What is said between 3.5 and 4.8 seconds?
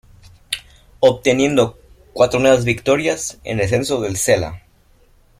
Descenso del Sella.